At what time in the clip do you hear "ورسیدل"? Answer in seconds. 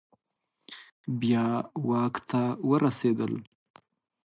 2.69-3.33